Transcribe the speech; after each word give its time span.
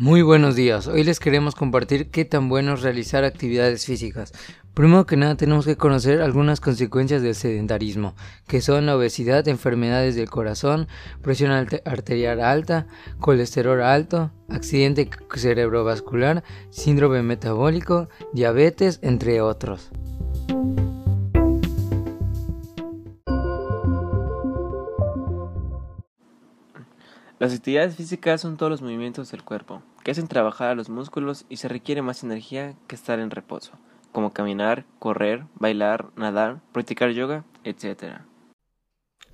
Muy 0.00 0.22
buenos 0.22 0.54
días, 0.54 0.86
hoy 0.86 1.02
les 1.02 1.18
queremos 1.18 1.56
compartir 1.56 2.08
qué 2.12 2.24
tan 2.24 2.48
bueno 2.48 2.74
es 2.74 2.82
realizar 2.82 3.24
actividades 3.24 3.84
físicas. 3.84 4.32
Primero 4.72 5.06
que 5.06 5.16
nada 5.16 5.34
tenemos 5.34 5.64
que 5.64 5.76
conocer 5.76 6.20
algunas 6.20 6.60
consecuencias 6.60 7.20
del 7.20 7.34
sedentarismo, 7.34 8.14
que 8.46 8.60
son 8.60 8.86
la 8.86 8.96
obesidad, 8.96 9.48
enfermedades 9.48 10.14
del 10.14 10.30
corazón, 10.30 10.86
presión 11.20 11.50
arterial 11.50 12.40
alta, 12.40 12.86
colesterol 13.18 13.82
alto, 13.82 14.30
accidente 14.48 15.10
cerebrovascular, 15.34 16.44
síndrome 16.70 17.24
metabólico, 17.24 18.08
diabetes, 18.32 19.00
entre 19.02 19.40
otros. 19.40 19.90
Las 27.38 27.54
actividades 27.54 27.94
físicas 27.94 28.40
son 28.40 28.56
todos 28.56 28.70
los 28.70 28.82
movimientos 28.82 29.30
del 29.30 29.44
cuerpo 29.44 29.80
que 30.02 30.10
hacen 30.10 30.26
trabajar 30.26 30.70
a 30.70 30.74
los 30.74 30.88
músculos 30.88 31.44
y 31.48 31.58
se 31.58 31.68
requiere 31.68 32.02
más 32.02 32.24
energía 32.24 32.74
que 32.88 32.96
estar 32.96 33.20
en 33.20 33.30
reposo, 33.30 33.72
como 34.10 34.32
caminar, 34.32 34.84
correr, 34.98 35.44
bailar, 35.54 36.06
nadar, 36.16 36.60
practicar 36.72 37.10
yoga, 37.10 37.44
etc. 37.62 38.22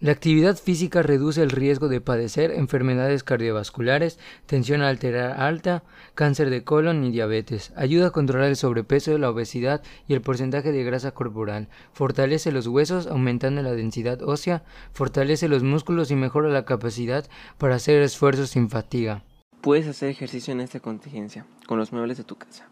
La 0.01 0.11
actividad 0.11 0.57
física 0.57 1.03
reduce 1.03 1.41
el 1.41 1.51
riesgo 1.51 1.89
de 1.89 2.01
padecer 2.01 2.51
enfermedades 2.51 3.23
cardiovasculares, 3.23 4.19
tensión 4.45 4.83
arterial 4.83 5.35
alta, 5.41 5.85
cáncer 6.15 6.51
de 6.51 6.65
colon 6.65 7.05
y 7.05 7.13
diabetes. 7.13 7.73
Ayuda 7.77 8.09
a 8.09 8.11
controlar 8.11 8.49
el 8.49 8.57
sobrepeso, 8.57 9.17
la 9.19 9.31
obesidad 9.31 9.83
y 10.09 10.15
el 10.15 10.21
porcentaje 10.21 10.73
de 10.73 10.83
grasa 10.83 11.13
corporal. 11.13 11.69
Fortalece 11.93 12.51
los 12.51 12.67
huesos 12.67 13.07
aumentando 13.07 13.63
la 13.63 13.73
densidad 13.73 14.21
ósea, 14.23 14.65
fortalece 14.93 15.49
los 15.49 15.63
músculos 15.63 16.11
y 16.11 16.17
mejora 16.17 16.49
la 16.49 16.65
capacidad 16.65 17.25
para 17.57 17.77
hacer 17.77 18.03
esfuerzos 18.03 18.51
sin 18.51 18.69
fatiga. 18.69 19.23
Puedes 19.61 19.87
hacer 19.87 20.11
ejercicio 20.11 20.53
en 20.53 20.61
esta 20.61 20.81
contingencia 20.81 21.47
con 21.67 21.79
los 21.79 21.93
muebles 21.93 22.19
de 22.19 22.25
tu 22.25 22.37
casa. 22.37 22.69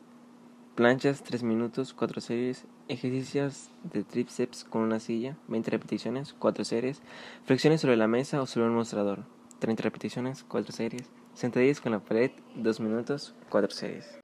Planchas 0.75 1.23
3 1.23 1.42
minutos, 1.42 1.92
4 1.92 2.23
series, 2.23 2.65
ejercicios 2.89 3.69
de 3.92 4.05
tríceps 4.05 4.65
con 4.65 4.81
una 4.81 5.01
silla, 5.01 5.37
20 5.48 5.70
repeticiones, 5.70 6.34
4 6.39 6.65
series, 6.65 7.03
flexiones 7.45 7.83
sobre 7.83 7.98
la 7.98 8.09
mesa 8.09 8.41
o 8.41 8.47
sobre 8.47 8.69
un 8.69 8.75
mostrador, 8.75 9.27
30 9.59 9.83
repeticiones, 9.83 10.45
4 10.48 10.73
series, 10.73 11.11
sentadillas 11.34 11.83
con 11.83 11.93
la 11.93 11.98
pared, 11.98 12.31
2 12.55 12.81
minutos, 12.81 13.34
4 13.50 13.70
series. 13.70 14.19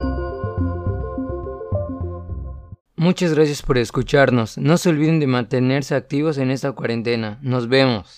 Muchas 2.96 3.34
gracias 3.34 3.60
por 3.60 3.76
escucharnos. 3.76 4.56
No 4.56 4.78
se 4.78 4.88
olviden 4.88 5.20
de 5.20 5.26
mantenerse 5.26 5.94
activos 5.94 6.38
en 6.38 6.50
esta 6.50 6.72
cuarentena. 6.72 7.38
Nos 7.42 7.68
vemos. 7.68 8.16